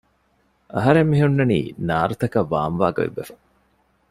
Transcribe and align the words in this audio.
އަހަރެން 0.73 1.09
މިހުންނަނީ 1.11 1.59
ނާރުތަކަށް 1.87 2.49
ވާން 2.53 2.75
ވާ 2.79 2.87
ގޮތްވެފަ 2.97 3.33